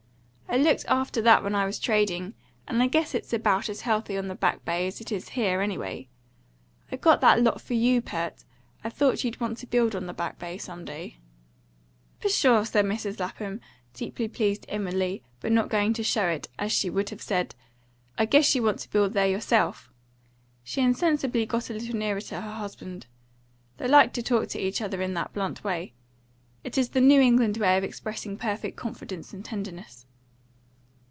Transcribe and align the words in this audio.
"I 0.53 0.57
looked 0.57 0.83
after 0.89 1.21
that 1.21 1.43
when 1.43 1.55
I 1.55 1.65
was 1.65 1.79
trading; 1.79 2.33
and 2.67 2.83
I 2.83 2.87
guess 2.87 3.15
it's 3.15 3.31
about 3.31 3.69
as 3.69 3.81
healthy 3.81 4.17
on 4.17 4.27
the 4.27 4.35
Back 4.35 4.65
Bay 4.65 4.85
as 4.85 4.99
it 4.99 5.09
is 5.09 5.29
here, 5.29 5.61
anyway. 5.61 6.09
I 6.91 6.97
got 6.97 7.21
that 7.21 7.41
lot 7.41 7.61
for 7.61 7.73
you, 7.73 8.01
Pert; 8.01 8.43
I 8.83 8.89
thought 8.89 9.23
you'd 9.23 9.39
want 9.39 9.59
to 9.59 9.65
build 9.67 9.95
on 9.95 10.07
the 10.07 10.13
Back 10.13 10.37
Bay 10.39 10.57
some 10.57 10.83
day." 10.83 11.15
"Pshaw!" 12.19 12.63
said 12.65 12.83
Mrs. 12.83 13.17
Lapham, 13.17 13.61
deeply 13.93 14.27
pleased 14.27 14.65
inwardly, 14.67 15.23
but 15.39 15.53
not 15.53 15.69
going 15.69 15.93
to 15.93 16.03
show 16.03 16.27
it, 16.27 16.49
as 16.59 16.73
she 16.73 16.89
would 16.89 17.11
have 17.11 17.21
said. 17.21 17.55
"I 18.17 18.25
guess 18.25 18.53
you 18.53 18.61
want 18.61 18.79
to 18.79 18.91
build 18.91 19.13
there 19.13 19.25
yourself." 19.29 19.89
She 20.65 20.81
insensibly 20.81 21.45
got 21.45 21.69
a 21.69 21.73
little 21.73 21.95
nearer 21.95 22.19
to 22.19 22.41
her 22.41 22.53
husband. 22.55 23.07
They 23.77 23.87
liked 23.87 24.15
to 24.15 24.21
talk 24.21 24.49
to 24.49 24.59
each 24.59 24.81
other 24.81 25.01
in 25.01 25.13
that 25.13 25.31
blunt 25.31 25.63
way; 25.63 25.93
it 26.61 26.77
is 26.77 26.89
the 26.89 26.99
New 26.99 27.21
England 27.21 27.55
way 27.55 27.77
of 27.77 27.85
expressing 27.85 28.35
perfect 28.35 28.75
confidence 28.75 29.31
and 29.31 29.45
tenderness. 29.45 30.05